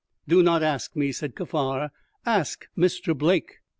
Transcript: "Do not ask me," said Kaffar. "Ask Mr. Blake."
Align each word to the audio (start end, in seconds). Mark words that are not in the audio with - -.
"Do 0.27 0.41
not 0.41 0.63
ask 0.63 0.95
me," 0.95 1.11
said 1.11 1.35
Kaffar. 1.35 1.91
"Ask 2.25 2.65
Mr. 2.75 3.15
Blake." 3.15 3.59